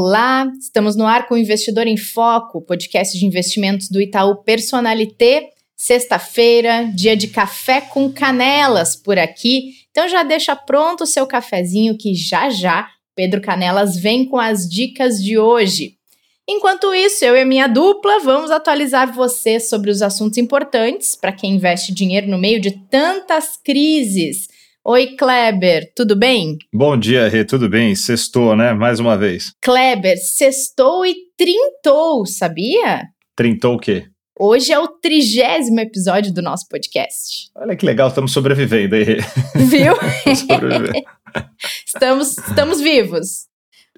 [0.00, 5.48] Olá, estamos no ar com o Investidor em Foco, podcast de investimentos do Itaú Personalité.
[5.76, 9.72] Sexta-feira, dia de café com canelas por aqui.
[9.90, 14.68] Então já deixa pronto o seu cafezinho que já já Pedro Canelas vem com as
[14.68, 15.94] dicas de hoje.
[16.48, 21.32] Enquanto isso, eu e a minha dupla vamos atualizar você sobre os assuntos importantes para
[21.32, 24.46] quem investe dinheiro no meio de tantas crises.
[24.90, 26.56] Oi, Kleber, tudo bem?
[26.72, 27.94] Bom dia, Rê, tudo bem?
[27.94, 28.72] Sextou, né?
[28.72, 29.52] Mais uma vez.
[29.60, 33.02] Kleber, sextou e trintou, sabia?
[33.36, 34.06] Trintou o quê?
[34.40, 37.50] Hoje é o trigésimo episódio do nosso podcast.
[37.54, 39.18] Olha que legal, estamos sobrevivendo aí.
[39.56, 39.92] Viu?
[41.86, 43.46] estamos, estamos vivos.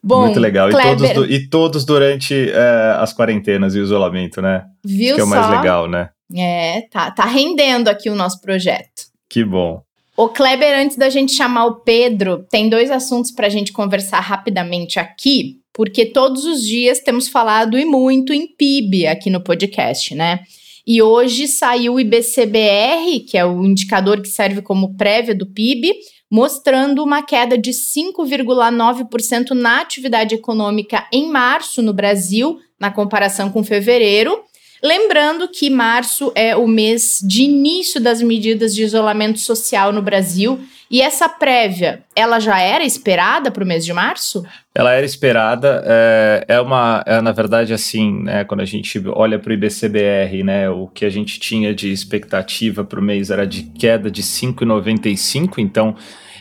[0.03, 0.71] Bom, Muito legal.
[0.71, 4.65] E todos, e todos durante é, as quarentenas e o isolamento, né?
[4.85, 6.11] Viu Acho que é o mais legal, né?
[6.37, 9.09] É, tá, tá rendendo aqui o nosso projeto.
[9.29, 9.85] Que bom.
[10.21, 14.21] O Kleber, antes da gente chamar o Pedro, tem dois assuntos para a gente conversar
[14.21, 20.15] rapidamente aqui, porque todos os dias temos falado e muito em PIB aqui no podcast,
[20.15, 20.41] né?
[20.87, 25.91] E hoje saiu o IBCBR, que é o indicador que serve como prévia do PIB,
[26.31, 33.65] mostrando uma queda de 5,9% na atividade econômica em março no Brasil, na comparação com
[33.65, 34.39] fevereiro.
[34.83, 40.59] Lembrando que março é o mês de início das medidas de isolamento social no Brasil.
[40.91, 44.45] E essa prévia, ela já era esperada para o mês de março?
[44.75, 45.85] Ela era esperada.
[45.87, 50.43] É, é uma, é, na verdade, assim, né, quando a gente olha para o IBCBR,
[50.43, 54.23] né, o que a gente tinha de expectativa para o mês era de queda de
[54.23, 55.95] 5,95, então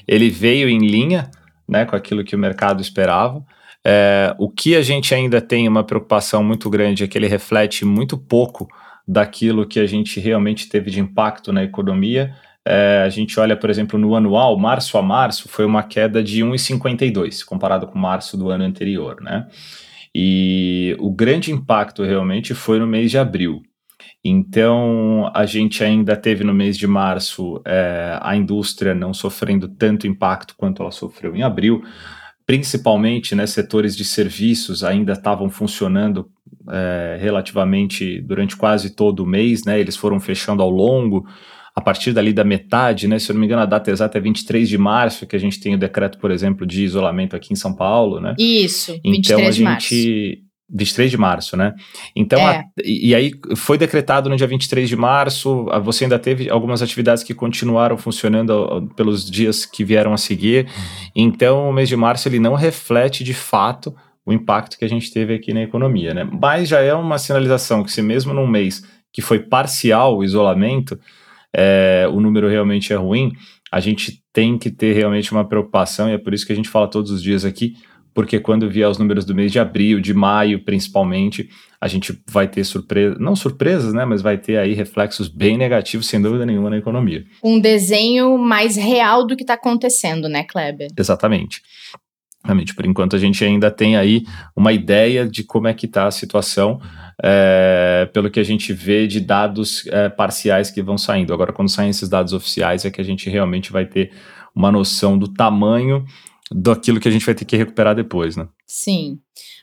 [0.07, 1.29] ele veio em linha
[1.67, 3.43] né, com aquilo que o mercado esperava.
[3.85, 7.85] É, o que a gente ainda tem uma preocupação muito grande é que ele reflete
[7.85, 8.67] muito pouco
[9.07, 12.35] daquilo que a gente realmente teve de impacto na economia.
[12.67, 16.43] É, a gente olha, por exemplo, no anual, março a março, foi uma queda de
[16.43, 19.47] 1,52 comparado com março do ano anterior, né?
[20.13, 23.61] E o grande impacto realmente foi no mês de abril.
[24.23, 30.07] Então, a gente ainda teve no mês de março é, a indústria não sofrendo tanto
[30.07, 31.81] impacto quanto ela sofreu em abril
[32.49, 36.31] principalmente né, setores de serviços ainda estavam funcionando
[36.67, 41.27] é, relativamente durante quase todo o mês, né, eles foram fechando ao longo,
[41.75, 44.21] a partir dali da metade, né, se eu não me engano a data exata é
[44.21, 47.55] 23 de março, que a gente tem o decreto, por exemplo, de isolamento aqui em
[47.55, 48.33] São Paulo, né?
[48.39, 51.73] Isso, 23 então, a gente, março 23 de março, né?
[52.15, 52.57] Então, é.
[52.57, 57.23] a, e aí foi decretado no dia 23 de março, você ainda teve algumas atividades
[57.23, 60.67] que continuaram funcionando pelos dias que vieram a seguir.
[61.15, 65.11] Então, o mês de março ele não reflete de fato o impacto que a gente
[65.11, 66.23] teve aqui na economia, né?
[66.23, 70.99] Mas já é uma sinalização que se mesmo num mês que foi parcial o isolamento,
[71.55, 73.31] é, o número realmente é ruim,
[73.71, 76.69] a gente tem que ter realmente uma preocupação e é por isso que a gente
[76.69, 77.73] fala todos os dias aqui
[78.13, 81.49] porque quando vier os números do mês de abril, de maio principalmente,
[81.79, 86.07] a gente vai ter surpresa, não surpresas, né, mas vai ter aí reflexos bem negativos,
[86.07, 87.23] sem dúvida nenhuma, na economia.
[87.43, 90.89] Um desenho mais real do que está acontecendo, né, Kleber?
[90.97, 91.61] Exatamente.
[92.43, 94.23] Realmente, por enquanto a gente ainda tem aí
[94.55, 96.81] uma ideia de como é que está a situação,
[97.21, 101.33] é, pelo que a gente vê de dados é, parciais que vão saindo.
[101.33, 104.11] Agora, quando saem esses dados oficiais, é que a gente realmente vai ter
[104.55, 106.05] uma noção do tamanho
[106.51, 108.47] daquilo que a gente vai ter que recuperar depois, né?
[108.65, 109.19] Sim.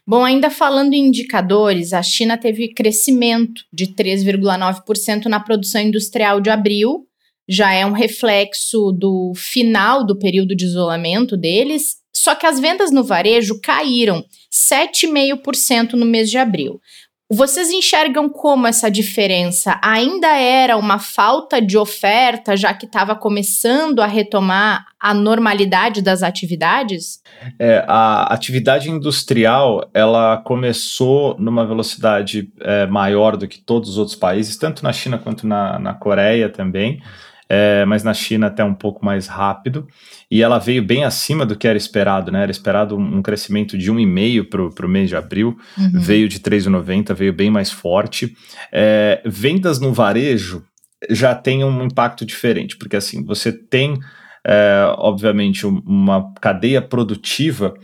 [0.07, 6.51] Bom, ainda falando em indicadores, a China teve crescimento de 3,9% na produção industrial de
[6.51, 7.07] abril,
[7.49, 12.91] já é um reflexo do final do período de isolamento deles, só que as vendas
[12.91, 16.81] no varejo caíram 7,5% no mês de abril.
[17.29, 23.99] Vocês enxergam como essa diferença ainda era uma falta de oferta, já que estava começando
[23.99, 27.21] a retomar a normalidade das atividades?
[27.59, 34.17] É, a atividade industrial ela começou numa velocidade é, maior do que todos os outros
[34.17, 37.03] países, tanto na China quanto na, na Coreia também
[37.49, 39.87] é, mas na China até um pouco mais rápido,
[40.31, 42.43] e ela veio bem acima do que era esperado, né?
[42.43, 45.91] Era esperado um, crescimento de 1,5% para o mês de abril, uhum.
[45.95, 48.37] veio de 3,90%, veio bem mais forte.
[48.73, 50.65] É, vendas no varejo
[51.11, 53.99] já tem um impacto diferente, porque assim, você tem,
[54.45, 57.75] é, obviamente, uma cadeia produtiva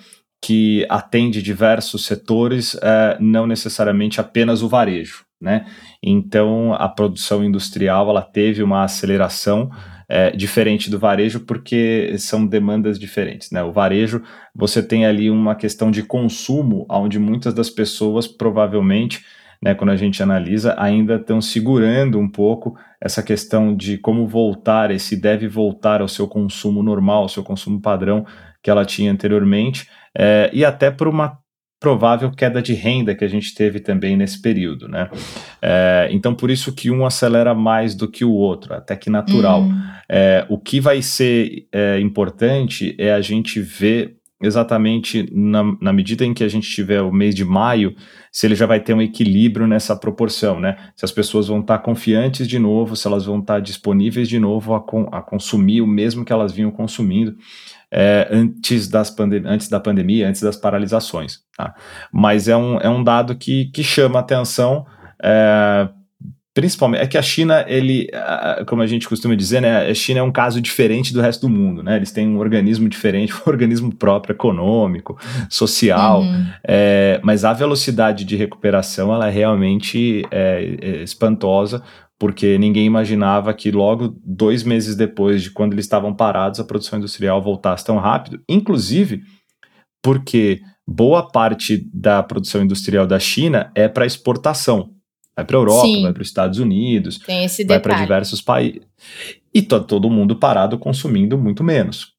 [0.44, 5.24] que atende diversos setores, é, não necessariamente apenas o varejo.
[5.42, 5.66] Né?
[6.00, 9.68] Então, a produção industrial ela teve uma aceleração
[10.08, 13.50] é, diferente do varejo, porque são demandas diferentes.
[13.50, 13.60] Né?
[13.60, 14.22] O varejo,
[14.54, 19.24] você tem ali uma questão de consumo, onde muitas das pessoas provavelmente,
[19.60, 24.92] né, quando a gente analisa, ainda estão segurando um pouco essa questão de como voltar,
[24.92, 28.24] esse deve voltar ao seu consumo normal, ao seu consumo padrão
[28.62, 31.41] que ela tinha anteriormente, é, e até por uma
[31.82, 35.10] provável queda de renda que a gente teve também nesse período, né?
[35.60, 39.62] É, então, por isso que um acelera mais do que o outro, até que natural.
[39.62, 39.82] Uhum.
[40.08, 46.24] É, o que vai ser é, importante é a gente ver exatamente na, na, medida
[46.24, 47.94] em que a gente tiver o mês de maio,
[48.30, 50.76] se ele já vai ter um equilíbrio nessa proporção, né?
[50.96, 54.74] Se as pessoas vão estar confiantes de novo, se elas vão estar disponíveis de novo
[54.74, 57.36] a, com, a consumir o mesmo que elas vinham consumindo
[57.92, 61.40] é, antes, das antes da pandemia, antes das paralisações.
[61.54, 61.74] Tá?
[62.10, 64.86] Mas é um, é um dado que, que chama atenção.
[65.22, 65.88] É,
[66.54, 68.08] principalmente é que a China, ele,
[68.66, 71.50] como a gente costuma dizer, né, a China é um caso diferente do resto do
[71.50, 71.96] mundo, né?
[71.96, 75.18] Eles têm um organismo diferente, um organismo próprio, econômico,
[75.50, 76.46] social, uhum.
[76.64, 81.82] é, mas a velocidade de recuperação ela é realmente é, é espantosa,
[82.22, 87.00] porque ninguém imaginava que logo dois meses depois de quando eles estavam parados, a produção
[87.00, 89.22] industrial voltasse tão rápido, inclusive
[90.00, 94.92] porque boa parte da produção industrial da China é para exportação.
[95.34, 96.02] Vai para a Europa, Sim.
[96.02, 97.18] vai para os Estados Unidos,
[97.66, 98.82] vai para diversos países.
[99.52, 102.12] E tá todo mundo parado consumindo muito menos.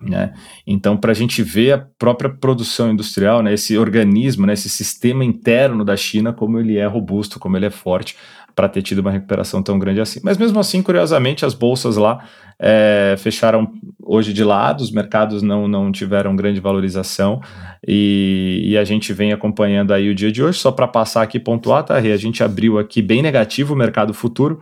[0.00, 0.34] Né?
[0.66, 5.24] Então, para a gente ver a própria produção industrial, né, esse organismo, né, esse sistema
[5.24, 8.16] interno da China, como ele é robusto, como ele é forte,
[8.54, 10.20] para ter tido uma recuperação tão grande assim.
[10.22, 12.24] Mas mesmo assim, curiosamente, as bolsas lá
[12.58, 13.72] é, fecharam
[14.02, 17.40] hoje de lado, os mercados não, não tiveram grande valorização
[17.86, 20.58] e, e, a gente vem acompanhando aí o dia de hoje.
[20.58, 24.60] Só para passar aqui pontuar, tá, A gente abriu aqui bem negativo o mercado futuro,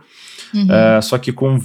[0.53, 0.71] uhum.
[0.71, 1.59] é, só que com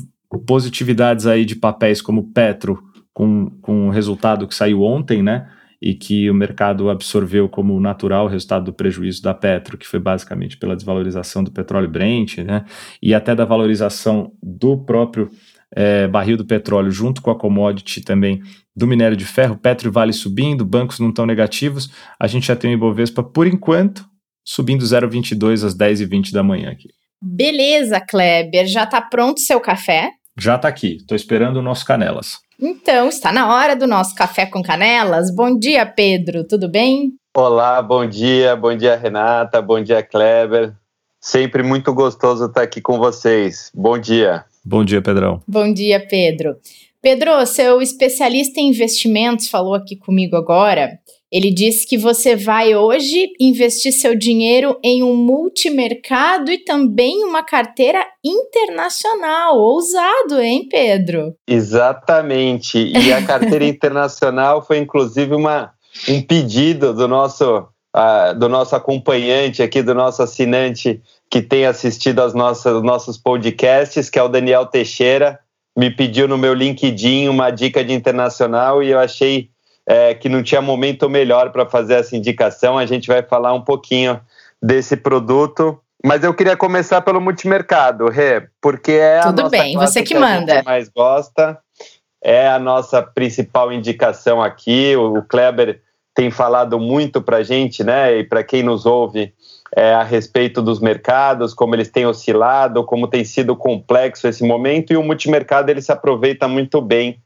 [0.47, 2.83] positividades aí de papéis como Petro,
[3.15, 5.49] com, com o resultado que saiu ontem, né?
[5.81, 10.01] E que o mercado absorveu como natural o resultado do prejuízo da Petro, que foi
[10.01, 12.65] basicamente pela desvalorização do petróleo Brent, né,
[13.03, 15.31] e até da valorização do próprio
[15.75, 18.43] é, barril do petróleo junto com a commodity também
[18.75, 21.91] do minério de ferro, Petro e Vale subindo, bancos não tão negativos,
[22.21, 24.05] a gente já tem o Ibovespa, por enquanto,
[24.45, 26.89] subindo 0,22 às 10h20 da manhã aqui.
[27.21, 30.11] Beleza, Kleber, já está pronto seu café?
[30.39, 32.46] Já está aqui, estou esperando o nosso Canelas.
[32.61, 35.31] Então, está na hora do nosso café com canelas.
[35.35, 37.13] Bom dia, Pedro, tudo bem?
[37.37, 40.73] Olá, bom dia, bom dia, Renata, bom dia, Kleber.
[41.21, 43.71] Sempre muito gostoso estar aqui com vocês.
[43.75, 44.47] Bom dia.
[44.65, 45.43] Bom dia, Pedrão.
[45.47, 46.57] Bom dia, Pedro.
[47.03, 50.99] Pedro, seu especialista em investimentos falou aqui comigo agora
[51.31, 57.43] ele disse que você vai hoje investir seu dinheiro em um multimercado e também uma
[57.43, 59.59] carteira internacional.
[59.59, 61.35] Ousado, hein, Pedro?
[61.47, 62.79] Exatamente.
[62.79, 65.73] E a carteira internacional foi inclusive uma,
[66.09, 72.21] um pedido do nosso, uh, do nosso acompanhante aqui, do nosso assinante que tem assistido
[72.21, 75.41] aos nossos, nossos podcasts, que é o Daniel Teixeira.
[75.77, 79.51] Me pediu no meu LinkedIn uma dica de internacional e eu achei
[79.87, 82.77] é, que não tinha momento melhor para fazer essa indicação.
[82.77, 84.21] A gente vai falar um pouquinho
[84.61, 85.79] desse produto.
[86.05, 90.15] Mas eu queria começar pelo multimercado, Rê, porque é Tudo a nossa bem, você que,
[90.15, 90.53] que manda.
[90.53, 91.59] a gente mais gosta,
[92.23, 94.95] é a nossa principal indicação aqui.
[94.95, 95.81] O Kleber
[96.15, 98.19] tem falado muito para a gente, né?
[98.19, 99.33] E para quem nos ouve,
[99.75, 104.93] é, a respeito dos mercados, como eles têm oscilado, como tem sido complexo esse momento,
[104.93, 107.21] e o multimercado ele se aproveita muito bem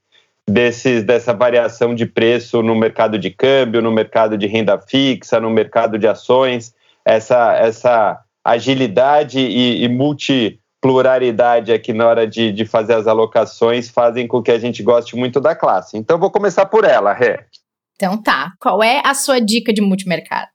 [0.51, 5.49] desses, dessa variação de preço no mercado de câmbio, no mercado de renda fixa, no
[5.49, 12.95] mercado de ações, essa, essa agilidade e, e multipluralidade aqui na hora de, de fazer
[12.95, 15.97] as alocações fazem com que a gente goste muito da classe.
[15.97, 17.47] Então, vou começar por ela, Ré.
[17.97, 18.53] Então tá.
[18.59, 20.51] Qual é a sua dica de multimercado?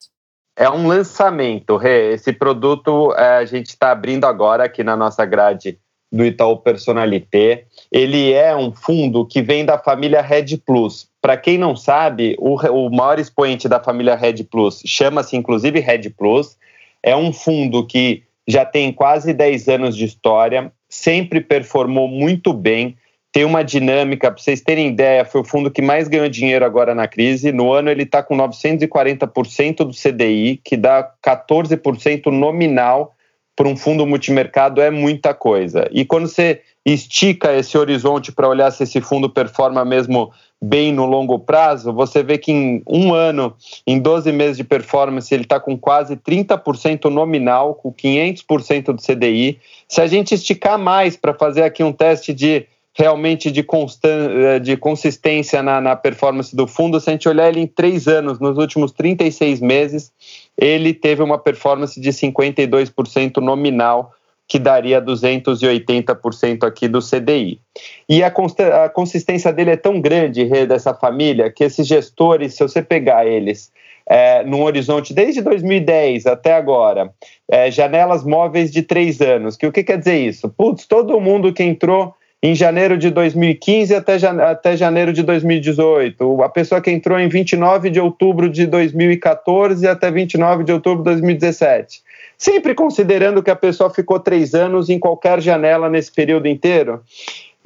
[0.58, 2.14] É um lançamento, Rê.
[2.14, 5.78] Esse produto é, a gente está abrindo agora aqui na nossa grade
[6.16, 7.66] do Itaú Personalité.
[7.92, 11.08] Ele é um fundo que vem da família Red Plus.
[11.22, 16.10] Para quem não sabe, o, o maior expoente da família Red Plus chama-se inclusive Red
[16.12, 16.58] Plus.
[17.04, 22.96] É um fundo que já tem quase 10 anos de história, sempre performou muito bem,
[23.32, 26.96] tem uma dinâmica, para vocês terem ideia, foi o fundo que mais ganhou dinheiro agora
[26.96, 27.52] na crise.
[27.52, 33.15] No ano ele está com 940% do CDI, que dá 14% nominal
[33.56, 35.88] para um fundo multimercado é muita coisa.
[35.92, 40.32] E quando você estica esse horizonte para olhar se esse fundo performa mesmo
[40.62, 43.56] bem no longo prazo, você vê que em um ano,
[43.88, 49.60] em 12 meses de performance, ele está com quase 30% nominal, com 500% do CDI.
[49.88, 52.68] Se a gente esticar mais para fazer aqui um teste de
[52.98, 57.50] realmente de, constan eh, de consistência na, na, performance do fundo, se a gente olhar
[57.50, 60.14] ele em três anos, nos últimos 36 meses,
[60.58, 64.14] ele teve uma performance de 52% nominal,
[64.48, 67.60] que daria 280% aqui do CDI.
[68.08, 72.82] E a, a, consistência dele é tão grande, dessa família, que esses gestores, se você
[72.82, 73.72] pegar eles
[74.08, 77.12] é, num horizonte desde 2010 até agora,
[77.50, 80.48] é, janelas móveis de três anos, que o que quer dizer isso?
[80.48, 82.14] Putz, todo mundo que entrou
[82.46, 86.44] em janeiro de 2015 até, até janeiro de 2018.
[86.44, 91.06] A pessoa que entrou em 29 de outubro de 2014 até 29 de outubro de
[91.06, 92.04] 2017.
[92.38, 97.02] Sempre considerando que a pessoa ficou três anos em qualquer janela nesse período inteiro.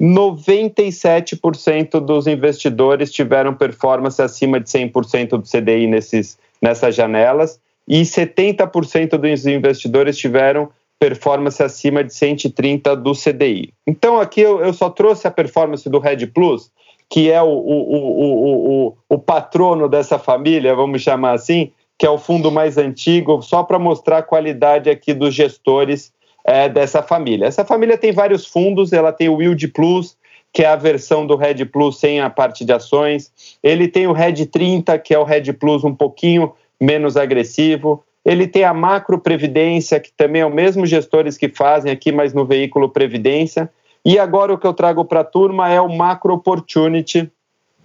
[0.00, 9.18] 97% dos investidores tiveram performance acima de 100% do CDI nesses, nessas janelas e 70%
[9.18, 13.72] dos investidores tiveram performance acima de 130 do CDI.
[13.86, 16.70] Então aqui eu, eu só trouxe a performance do Red Plus,
[17.08, 22.18] que é o, o, o, o, patrono dessa família, vamos chamar assim, que é o
[22.18, 26.12] fundo mais antigo, só para mostrar a qualidade aqui dos gestores
[26.44, 27.46] é, dessa família.
[27.46, 30.16] Essa família tem vários fundos, ela tem o Yield Plus,
[30.52, 33.32] que é a versão do Red Plus sem a parte de ações.
[33.62, 38.04] Ele tem o Red 30, que é o Red Plus um pouquinho menos agressivo.
[38.24, 42.34] Ele tem a Macro Previdência, que também é o mesmo gestores que fazem aqui, mas
[42.34, 43.70] no veículo Previdência.
[44.04, 47.30] E agora o que eu trago para a turma é o Macro Opportunity,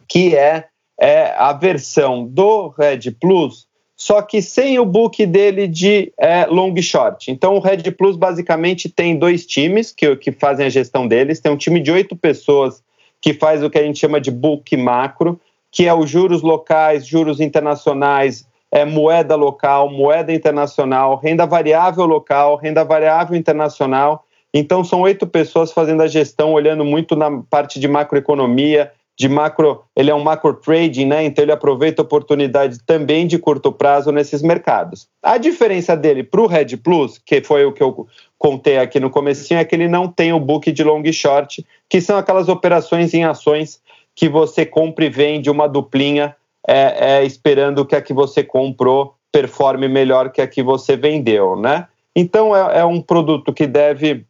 [0.07, 0.65] que é,
[0.99, 6.75] é a versão do Red Plus, só que sem o book dele de é, long
[6.81, 7.31] short.
[7.31, 11.39] Então o Red Plus basicamente tem dois times que, que fazem a gestão deles.
[11.39, 12.83] Tem um time de oito pessoas
[13.21, 15.39] que faz o que a gente chama de book macro,
[15.71, 22.55] que é os juros locais, juros internacionais, é, moeda local, moeda internacional, renda variável local,
[22.55, 24.25] renda variável internacional.
[24.53, 29.83] Então, são oito pessoas fazendo a gestão, olhando muito na parte de macroeconomia, de macro,
[29.95, 31.23] ele é um macro trading, né?
[31.23, 35.07] Então ele aproveita a oportunidade também de curto prazo nesses mercados.
[35.23, 38.07] A diferença dele para o Red Plus, que foi o que eu
[38.37, 41.65] contei aqui no comecinho, é que ele não tem o book de long e short,
[41.89, 43.79] que são aquelas operações em ações
[44.13, 46.35] que você compra e vende uma duplinha
[46.67, 51.55] é, é, esperando que a que você comprou performe melhor que a que você vendeu,
[51.55, 51.87] né?
[52.15, 54.25] Então é, é um produto que deve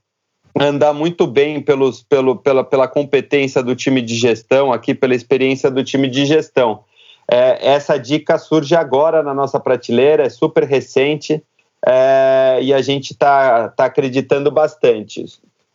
[0.59, 5.69] andar muito bem pelos, pelo, pela, pela competência do time de gestão, aqui pela experiência
[5.69, 6.79] do time de gestão.
[7.29, 11.43] É, essa dica surge agora na nossa prateleira, é super recente
[11.85, 15.25] é, e a gente está tá acreditando bastante.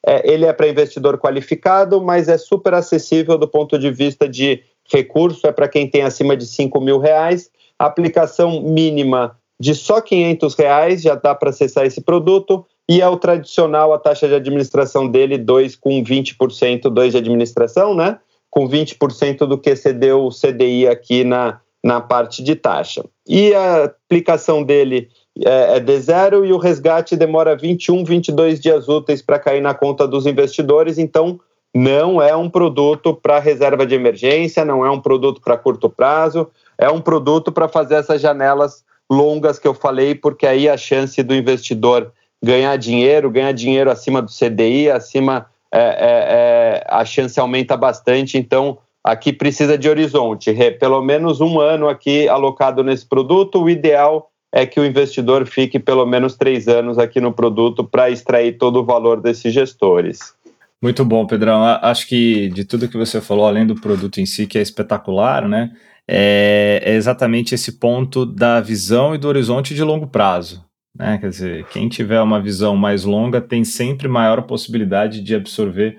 [0.07, 4.63] É, ele é para investidor qualificado, mas é super acessível do ponto de vista de
[4.93, 7.51] recurso é para quem tem acima de 5 mil reais.
[7.79, 12.65] A aplicação mínima de só 500 reais já dá para acessar esse produto.
[12.89, 17.95] E é o tradicional, a taxa de administração dele, 2 com 20%, 2 de administração,
[17.95, 18.19] né?
[18.51, 23.05] Com 20% do que excedeu o CDI aqui na, na parte de taxa.
[23.29, 25.09] E a aplicação dele
[25.45, 29.73] é, é de zero e o resgate demora 21, 22 dias úteis para cair na
[29.73, 30.99] conta dos investidores.
[30.99, 31.39] Então,
[31.75, 36.49] não é um produto para reserva de emergência, não é um produto para curto prazo,
[36.77, 41.23] é um produto para fazer essas janelas longas que eu falei, porque aí a chance
[41.23, 42.13] do investidor
[42.43, 48.37] ganhar dinheiro, ganhar dinheiro acima do CDI, acima é, é, é, a chance aumenta bastante.
[48.37, 53.63] Então, aqui precisa de horizonte, pelo menos um ano aqui alocado nesse produto.
[53.63, 58.11] O ideal é que o investidor fique pelo menos três anos aqui no produto para
[58.11, 60.35] extrair todo o valor desses gestores.
[60.83, 61.63] Muito bom, Pedrão.
[61.63, 65.47] Acho que de tudo que você falou, além do produto em si, que é espetacular,
[65.47, 65.71] né?
[66.09, 70.65] É, é exatamente esse ponto da visão e do horizonte de longo prazo.
[70.97, 71.19] Né?
[71.19, 75.99] Quer dizer, quem tiver uma visão mais longa tem sempre maior possibilidade de absorver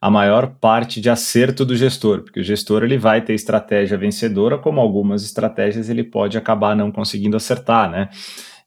[0.00, 4.58] a maior parte de acerto do gestor, porque o gestor ele vai ter estratégia vencedora,
[4.58, 8.08] como algumas estratégias ele pode acabar não conseguindo acertar, né?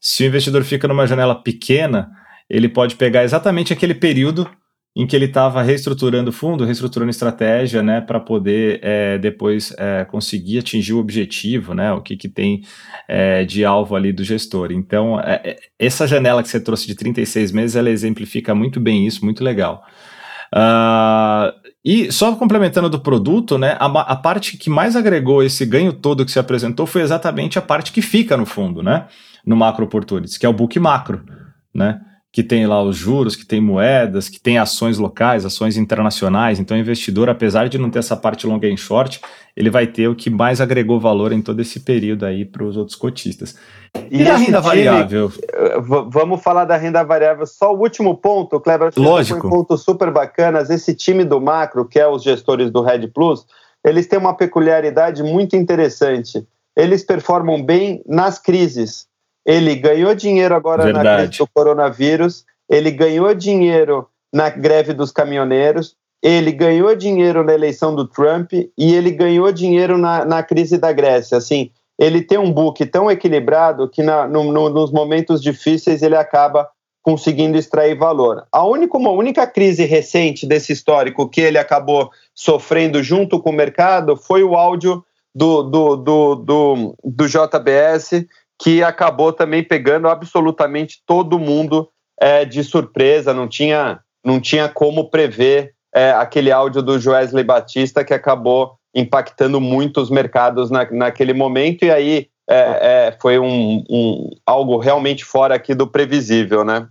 [0.00, 2.10] Se o investidor fica numa janela pequena,
[2.48, 4.48] ele pode pegar exatamente aquele período
[4.96, 10.06] em que ele estava reestruturando o fundo, reestruturando estratégia, né, para poder é, depois é,
[10.06, 12.62] conseguir atingir o objetivo, né, o que, que tem
[13.06, 14.72] é, de alvo ali do gestor.
[14.72, 19.06] Então, é, é, essa janela que você trouxe de 36 meses, ela exemplifica muito bem
[19.06, 19.84] isso, muito legal.
[20.54, 21.52] Uh,
[21.84, 26.24] e só complementando do produto, né, a, a, parte que mais agregou esse ganho todo
[26.24, 29.08] que se apresentou foi exatamente a parte que fica no fundo, né,
[29.44, 31.22] no Macro Opportunities, que é o book macro,
[31.74, 32.00] né,
[32.36, 36.60] que tem lá os juros, que tem moedas, que tem ações locais, ações internacionais.
[36.60, 39.22] Então, o investidor, apesar de não ter essa parte longa em short,
[39.56, 42.76] ele vai ter o que mais agregou valor em todo esse período aí para os
[42.76, 43.56] outros cotistas.
[44.10, 45.32] E, e a renda variável?
[45.50, 47.46] Eh, vamos falar da renda variável.
[47.46, 48.92] Só o último ponto, Kleber.
[48.98, 49.46] Lógico.
[49.46, 50.68] Um ponto super bacanas.
[50.68, 53.46] Esse time do macro, que é os gestores do Red Plus,
[53.82, 56.46] eles têm uma peculiaridade muito interessante.
[56.76, 59.06] Eles performam bem nas crises.
[59.46, 61.04] Ele ganhou dinheiro agora Verdade.
[61.04, 67.54] na crise do coronavírus, ele ganhou dinheiro na greve dos caminhoneiros, ele ganhou dinheiro na
[67.54, 71.38] eleição do Trump e ele ganhou dinheiro na, na crise da Grécia.
[71.38, 76.16] Assim, ele tem um book tão equilibrado que na, no, no, nos momentos difíceis ele
[76.16, 76.68] acaba
[77.02, 78.44] conseguindo extrair valor.
[78.50, 83.52] A única, uma única crise recente desse histórico que ele acabou sofrendo junto com o
[83.52, 88.26] mercado foi o áudio do, do, do, do, do JBS,
[88.58, 91.88] que acabou também pegando absolutamente todo mundo
[92.20, 98.04] é, de surpresa, não tinha, não tinha como prever é, aquele áudio do Joesley Batista
[98.04, 103.84] que acabou impactando muito os mercados na, naquele momento, e aí é, é, foi um,
[103.90, 106.88] um, algo realmente fora aqui do previsível, né?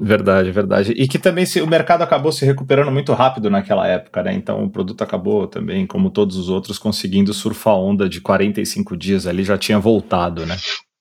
[0.00, 0.92] Verdade, verdade.
[0.92, 4.32] E que também se, o mercado acabou se recuperando muito rápido naquela época, né?
[4.32, 8.96] Então o produto acabou também, como todos os outros, conseguindo surfar a onda de 45
[8.96, 10.56] dias ali, já tinha voltado, né?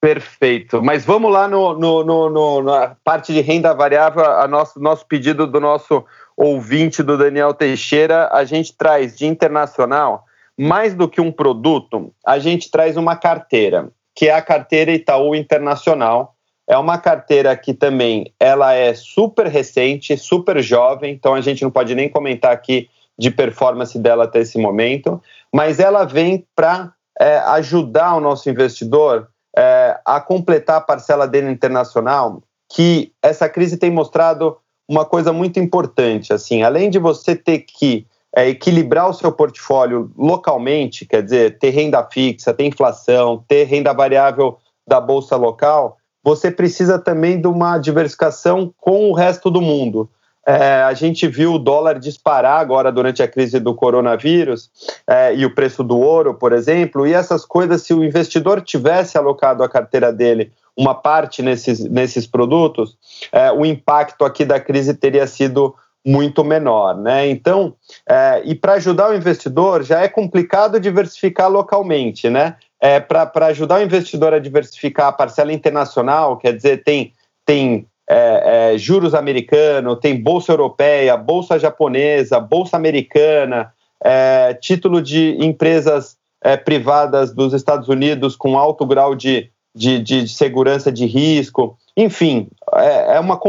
[0.07, 0.81] Perfeito.
[0.81, 5.45] Mas vamos lá no, no, no, na parte de renda variável, a nosso, nosso pedido
[5.45, 6.01] do nosso
[6.37, 10.23] ouvinte, do Daniel Teixeira, a gente traz de internacional,
[10.57, 15.35] mais do que um produto, a gente traz uma carteira, que é a carteira Itaú
[15.35, 16.35] Internacional.
[16.65, 21.69] É uma carteira que também ela é super recente, super jovem, então a gente não
[21.69, 22.87] pode nem comentar aqui
[23.19, 25.21] de performance dela até esse momento,
[25.53, 31.49] mas ela vem para é, ajudar o nosso investidor é, a completar a parcela dele
[31.49, 34.55] internacional, que essa crise tem mostrado
[34.87, 36.31] uma coisa muito importante.
[36.31, 41.71] Assim, além de você ter que é, equilibrar o seu portfólio localmente, quer dizer, ter
[41.71, 47.79] renda fixa, ter inflação, ter renda variável da bolsa local, você precisa também de uma
[47.79, 50.07] diversificação com o resto do mundo.
[50.47, 54.71] É, a gente viu o dólar disparar agora durante a crise do coronavírus
[55.05, 59.17] é, e o preço do ouro, por exemplo, e essas coisas, se o investidor tivesse
[59.17, 62.97] alocado a carteira dele uma parte nesses, nesses produtos,
[63.31, 67.27] é, o impacto aqui da crise teria sido muito menor, né?
[67.27, 67.73] Então,
[68.07, 72.55] é, e para ajudar o investidor já é complicado diversificar localmente, né?
[72.79, 77.11] É, para ajudar o investidor a diversificar a parcela internacional, quer dizer, tem,
[77.45, 85.37] tem é, é, juros americano, tem bolsa europeia, bolsa japonesa, bolsa americana, é, título de
[85.43, 91.77] empresas é, privadas dos Estados Unidos com alto grau de, de, de segurança de risco.
[91.95, 93.39] Enfim, é, é uma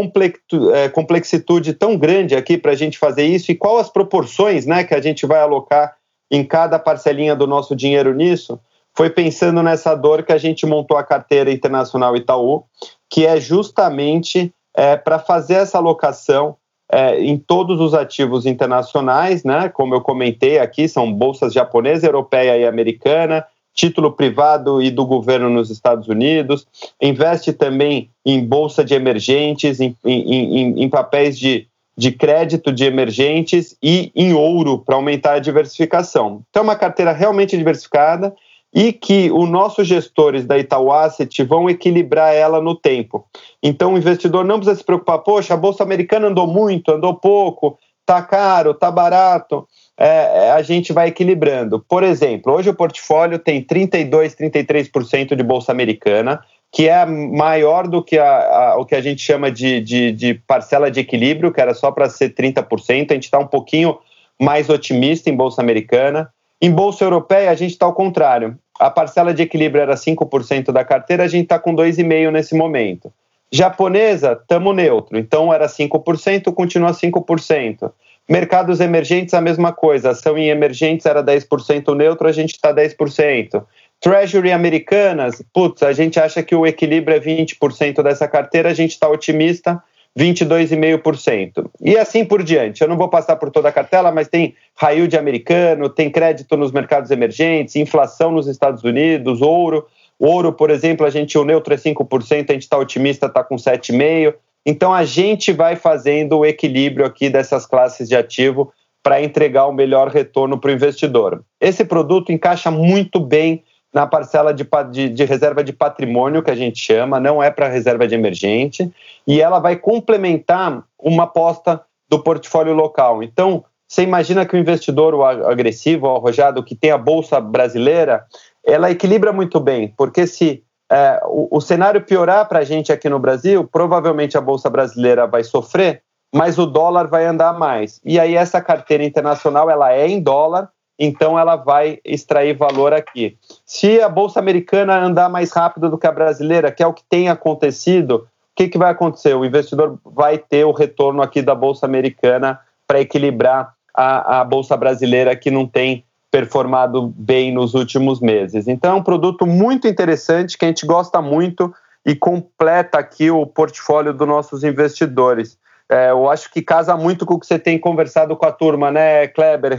[0.75, 4.83] é, complexitude tão grande aqui para a gente fazer isso e qual as proporções né,
[4.85, 5.95] que a gente vai alocar
[6.31, 8.59] em cada parcelinha do nosso dinheiro nisso
[8.97, 12.65] foi pensando nessa dor que a gente montou a carteira internacional Itaú,
[13.11, 16.57] que é justamente é, para fazer essa alocação
[16.91, 19.69] é, em todos os ativos internacionais, né?
[19.69, 23.45] Como eu comentei aqui, são bolsas japonesa, europeia e americana,
[23.75, 26.67] título privado e do governo nos Estados Unidos,
[27.01, 32.85] investe também em bolsa de emergentes, em, em, em, em papéis de, de crédito de
[32.85, 36.43] emergentes e em ouro para aumentar a diversificação.
[36.49, 38.35] Então, é uma carteira realmente diversificada
[38.75, 43.27] e que os nossos gestores da Itaú Asset vão equilibrar ela no tempo.
[43.63, 47.79] Então o investidor não precisa se preocupar, poxa, a Bolsa Americana andou muito, andou pouco,
[48.05, 49.67] tá caro, tá barato.
[49.99, 51.85] É, é a gente vai equilibrando.
[51.89, 58.03] Por exemplo, hoje o portfólio tem 32, 33% de Bolsa Americana, que é maior do
[58.03, 61.61] que a, a, o que a gente chama de, de, de parcela de equilíbrio, que
[61.61, 63.11] era só para ser 30%.
[63.11, 63.99] A gente está um pouquinho
[64.41, 66.31] mais otimista em Bolsa Americana.
[66.61, 68.59] Em bolsa europeia, a gente está ao contrário.
[68.79, 73.13] A parcela de equilíbrio era 5% da carteira, a gente está com 2,5% nesse momento.
[73.51, 77.91] Japonesa, estamos neutro, então era 5%, continua 5%.
[78.29, 80.11] Mercados emergentes, a mesma coisa.
[80.11, 83.65] Ação em emergentes era 10% neutro, a gente está 10%.
[84.01, 88.93] Treasury americanas, putz, a gente acha que o equilíbrio é 20% dessa carteira, a gente
[88.93, 89.83] está otimista,
[90.17, 91.71] 22,5%.
[91.81, 92.83] E assim por diante.
[92.83, 96.57] Eu não vou passar por toda a cartela, mas tem raio de americano, tem crédito
[96.57, 99.87] nos mercados emergentes, inflação nos Estados Unidos, ouro.
[100.19, 103.57] Ouro, por exemplo, a gente, o neutro é 5%, a gente está otimista, está com
[103.57, 104.35] 7,5%.
[104.67, 108.71] Então a gente vai fazendo o equilíbrio aqui dessas classes de ativo
[109.03, 111.43] para entregar o melhor retorno para o investidor.
[111.61, 116.55] Esse produto encaixa muito bem na parcela de, de, de, reserva de patrimônio, que a
[116.55, 118.91] gente chama, não é para reserva de emergente,
[119.27, 123.23] e ela vai complementar uma aposta do portfólio local.
[123.23, 128.27] Então, você imagina que o investidor o agressivo, o arrojado, que tem a bolsa brasileira,
[128.65, 133.09] ela equilibra muito bem, porque se é, o, o cenário piorar para a gente aqui
[133.09, 136.03] no Brasil, provavelmente a bolsa brasileira vai sofrer,
[136.35, 138.01] mas o dólar vai andar mais.
[138.05, 143.37] E aí essa carteira internacional ela é em dólar, então ela vai extrair valor aqui.
[143.65, 147.05] Se a bolsa americana andar mais rápido do que a brasileira, que é o que
[147.09, 149.35] tem acontecido, o que, que vai acontecer?
[149.35, 154.77] O investidor vai ter o retorno aqui da bolsa americana para equilibrar a, a bolsa
[154.77, 158.67] brasileira que não tem performado bem nos últimos meses.
[158.67, 161.73] Então é um produto muito interessante que a gente gosta muito
[162.05, 165.59] e completa aqui o portfólio dos nossos investidores.
[165.89, 168.91] É, eu acho que casa muito com o que você tem conversado com a turma,
[168.91, 169.79] né, Kleber?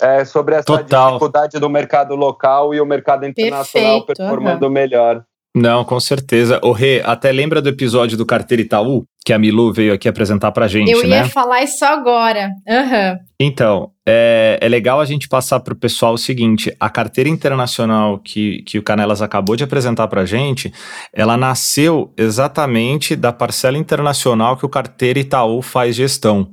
[0.00, 1.08] É, sobre essa Total.
[1.08, 4.72] dificuldade do mercado local e o mercado internacional Perfeito, performando uhum.
[4.72, 5.24] melhor.
[5.54, 6.60] Não, com certeza.
[6.62, 10.52] O Rê, até lembra do episódio do Carteira Itaú, que a Milu veio aqui apresentar
[10.52, 11.18] pra gente, Eu né?
[11.18, 12.50] ia falar isso agora.
[12.68, 13.18] Uhum.
[13.38, 18.62] Então, é, é legal a gente passar pro pessoal o seguinte, a carteira internacional que,
[18.62, 20.72] que o Canelas acabou de apresentar pra gente,
[21.12, 26.48] ela nasceu exatamente da parcela internacional que o Carteira Itaú faz gestão.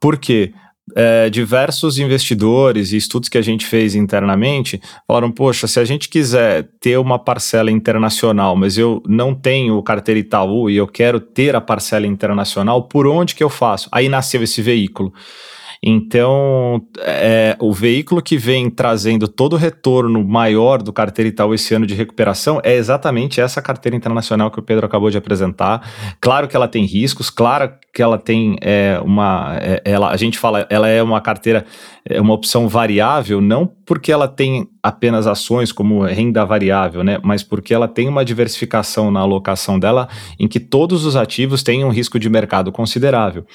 [0.00, 0.52] Por quê?
[0.94, 6.08] É, diversos investidores e estudos que a gente fez internamente falaram: poxa, se a gente
[6.08, 11.56] quiser ter uma parcela internacional, mas eu não tenho carteira Itaú e eu quero ter
[11.56, 13.88] a parcela internacional, por onde que eu faço?
[13.90, 15.12] Aí nasceu esse veículo.
[15.86, 21.74] Então, é, o veículo que vem trazendo todo o retorno maior do carteira Itaú esse
[21.74, 25.86] ano de recuperação é exatamente essa carteira internacional que o Pedro acabou de apresentar.
[26.22, 29.58] Claro que ela tem riscos, claro que ela tem é, uma.
[29.60, 31.66] É, ela, a gente fala, ela é uma carteira,
[32.08, 37.18] é uma opção variável, não porque ela tem apenas ações como renda variável, né?
[37.22, 41.82] Mas porque ela tem uma diversificação na alocação dela em que todos os ativos têm
[41.86, 43.46] um risco de mercado considerável.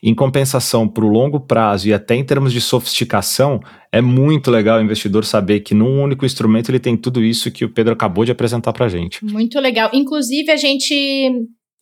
[0.00, 4.78] Em compensação, para o longo prazo e até em termos de sofisticação, é muito legal
[4.78, 8.24] o investidor saber que num único instrumento ele tem tudo isso que o Pedro acabou
[8.24, 9.24] de apresentar para gente.
[9.24, 9.90] Muito legal.
[9.92, 11.32] Inclusive, a gente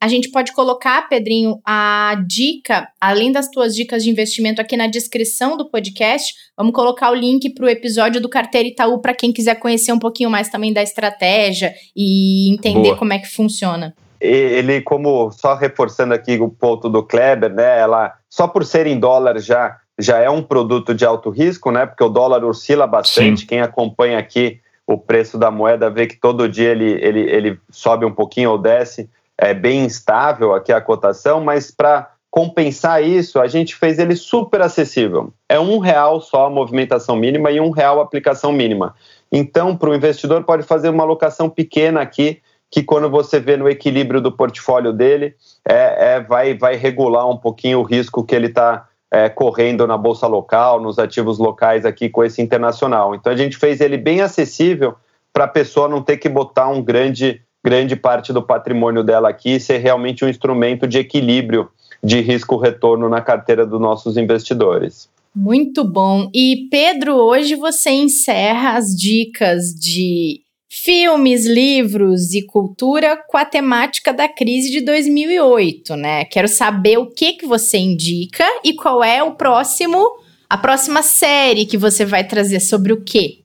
[0.04, 4.86] a gente pode colocar, Pedrinho, a dica, além das tuas dicas de investimento aqui na
[4.86, 9.32] descrição do podcast, vamos colocar o link para o episódio do Carteira Itaú para quem
[9.32, 12.98] quiser conhecer um pouquinho mais também da estratégia e entender Boa.
[12.98, 13.94] como é que funciona.
[14.20, 17.78] Ele, como só reforçando aqui o ponto do Kleber, né?
[17.80, 21.86] Ela só por ser em dólar já já é um produto de alto risco, né?
[21.86, 23.40] Porque o dólar oscila bastante.
[23.40, 23.46] Sim.
[23.46, 28.04] Quem acompanha aqui o preço da moeda vê que todo dia ele, ele, ele sobe
[28.04, 33.46] um pouquinho ou desce é, bem instável aqui a cotação, mas para compensar isso, a
[33.46, 35.32] gente fez ele super acessível.
[35.48, 38.94] É um real só a movimentação mínima e um real a aplicação mínima.
[39.30, 43.68] Então, para o investidor, pode fazer uma alocação pequena aqui, que quando você vê no
[43.68, 45.36] equilíbrio do portfólio dele,
[45.68, 49.96] é, é vai, vai regular um pouquinho o risco que ele está é, correndo na
[49.96, 53.14] bolsa local, nos ativos locais aqui com esse internacional.
[53.14, 54.96] Então, a gente fez ele bem acessível
[55.32, 59.58] para a pessoa não ter que botar um grande grande parte do patrimônio dela aqui
[59.58, 61.70] ser realmente um instrumento de equilíbrio
[62.02, 65.08] de risco-retorno na carteira dos nossos investidores.
[65.34, 66.28] Muito bom.
[66.34, 74.12] E Pedro, hoje você encerra as dicas de filmes, livros e cultura com a temática
[74.12, 76.24] da crise de 2008, né?
[76.26, 80.04] Quero saber o que que você indica e qual é o próximo,
[80.50, 83.38] a próxima série que você vai trazer sobre o quê?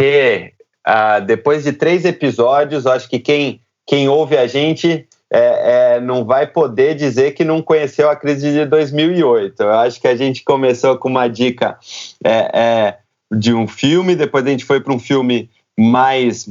[0.00, 0.52] É,
[0.84, 6.24] ah, depois de três episódios, acho que quem quem ouve a gente é, é, não
[6.24, 9.62] vai poder dizer que não conheceu a crise de 2008.
[9.62, 11.76] Eu acho que a gente começou com uma dica
[12.24, 12.98] é, é
[13.32, 16.48] de um filme, depois a gente foi para um filme mais,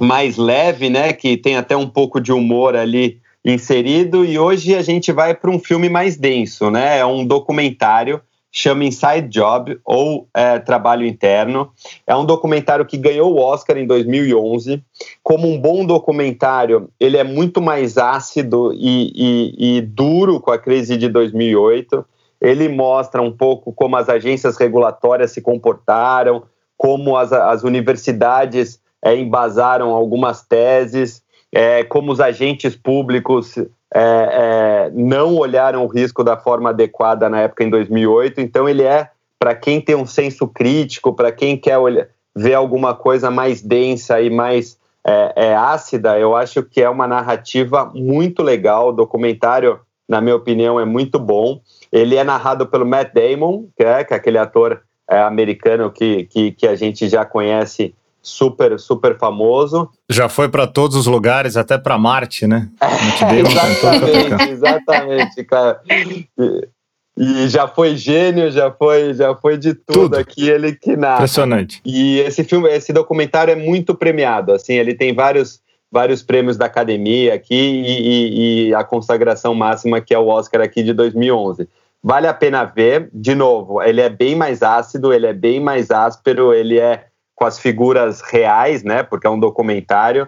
[0.00, 4.82] mais leve, né, que tem até um pouco de humor ali inserido, e hoje a
[4.82, 10.28] gente vai para um filme mais denso, né, é um documentário chama Inside Job ou
[10.34, 11.70] é, Trabalho Interno.
[12.06, 14.82] É um documentário que ganhou o Oscar em 2011.
[15.22, 20.58] Como um bom documentário, ele é muito mais ácido e, e, e duro com a
[20.58, 22.04] crise de 2008.
[22.40, 26.44] Ele mostra um pouco como as agências regulatórias se comportaram,
[26.76, 33.56] como as, as universidades é, embasaram algumas teses, é, como os agentes públicos
[33.94, 38.40] é, é, não olharam o risco da forma adequada na época em 2008.
[38.40, 42.94] Então, ele é para quem tem um senso crítico, para quem quer olhar, ver alguma
[42.94, 48.42] coisa mais densa e mais é, é, ácida, eu acho que é uma narrativa muito
[48.42, 48.88] legal.
[48.88, 51.60] O documentário, na minha opinião, é muito bom.
[51.90, 56.24] Ele é narrado pelo Matt Damon, que é, que é aquele ator é, americano que,
[56.24, 57.94] que, que, a gente já conhece
[58.28, 59.88] super, super famoso.
[60.08, 62.68] Já foi para todos os lugares, até para Marte, né?
[62.80, 65.80] É, exatamente, exatamente, cara.
[65.88, 66.68] E,
[67.16, 70.16] e, já foi gênio, já foi, já foi de tudo, tudo.
[70.16, 71.16] aqui, ele que nada.
[71.16, 71.80] Impressionante.
[71.84, 75.60] E esse filme, esse documentário é muito premiado, assim, ele tem vários
[75.90, 80.60] vários prêmios da academia aqui e, e, e, a consagração máxima que é o Oscar
[80.60, 81.66] aqui de 2011.
[82.02, 85.90] Vale a pena ver, de novo, ele é bem mais ácido, ele é bem mais
[85.90, 87.06] áspero, ele é
[87.38, 89.04] com as figuras reais, né?
[89.04, 90.26] Porque é um documentário,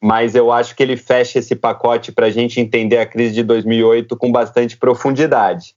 [0.00, 3.42] mas eu acho que ele fecha esse pacote para a gente entender a crise de
[3.42, 5.74] 2008 com bastante profundidade.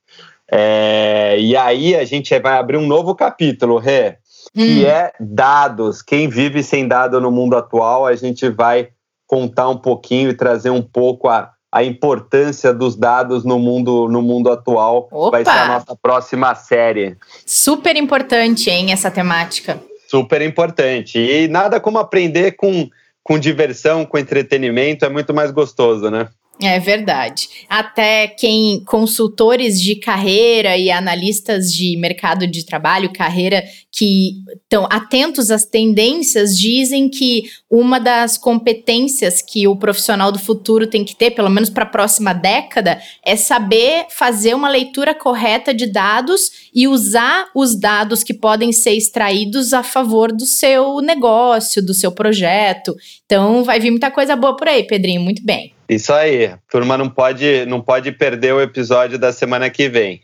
[0.50, 4.18] É, e aí a gente vai abrir um novo capítulo, Rê,
[4.54, 4.88] que hum.
[4.88, 6.04] é dados.
[6.04, 8.90] Quem vive sem dado no mundo atual, a gente vai
[9.26, 14.22] contar um pouquinho e trazer um pouco a, a importância dos dados no mundo, no
[14.22, 15.08] mundo atual.
[15.12, 15.32] Opa!
[15.32, 17.18] Vai ser a nossa próxima série.
[17.44, 19.82] Super importante, hein, essa temática.
[20.08, 21.20] Super importante.
[21.20, 22.90] E nada como aprender com,
[23.24, 26.30] com diversão, com entretenimento, é muito mais gostoso, né?
[26.62, 27.50] É verdade.
[27.68, 35.52] Até quem consultores de carreira e analistas de mercado de trabalho, carreira que estão atentos
[35.52, 41.32] às tendências, dizem que uma das competências que o profissional do futuro tem que ter,
[41.32, 46.88] pelo menos para a próxima década, é saber fazer uma leitura correta de dados e
[46.88, 52.96] usar os dados que podem ser extraídos a favor do seu negócio, do seu projeto.
[53.26, 55.20] Então, vai vir muita coisa boa por aí, Pedrinho.
[55.20, 55.75] Muito bem.
[55.90, 56.52] Isso aí.
[56.70, 60.22] Turma não pode, não pode perder o episódio da semana que vem.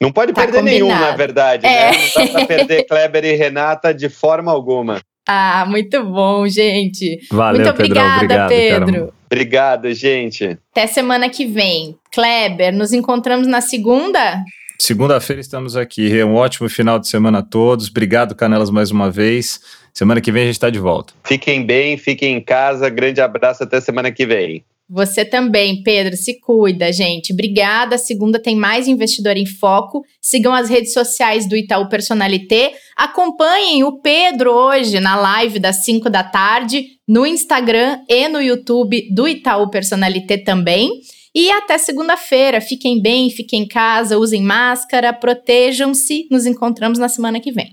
[0.00, 0.84] Não pode tá perder combinado.
[0.84, 1.72] nenhum, na verdade, né?
[1.72, 1.90] é.
[1.90, 1.98] né?
[2.16, 5.00] Não dá para perder Kleber e Renata de forma alguma.
[5.32, 7.20] Ah, muito bom, gente.
[7.30, 8.86] Valeu, muito obrigada, Obrigado, Pedro.
[8.86, 9.14] Caramba.
[9.26, 10.58] Obrigado, gente.
[10.72, 11.96] Até semana que vem.
[12.12, 14.42] Kleber, nos encontramos na segunda?
[14.76, 16.24] Segunda-feira estamos aqui.
[16.24, 17.88] Um ótimo final de semana a todos.
[17.88, 19.60] Obrigado, Canelas, mais uma vez.
[19.94, 21.12] Semana que vem a gente está de volta.
[21.22, 22.88] Fiquem bem, fiquem em casa.
[22.88, 24.64] Grande abraço até semana que vem.
[24.92, 27.32] Você também, Pedro, se cuida, gente.
[27.32, 27.96] Obrigada.
[27.96, 30.02] Segunda tem mais Investidor em Foco.
[30.20, 32.72] Sigam as redes sociais do Itaú Personalité.
[32.96, 39.08] Acompanhem o Pedro hoje na live das 5 da tarde, no Instagram e no YouTube
[39.14, 40.90] do Itaú Personalité também.
[41.32, 42.60] E até segunda-feira.
[42.60, 46.26] Fiquem bem, fiquem em casa, usem máscara, protejam-se.
[46.28, 47.72] Nos encontramos na semana que vem.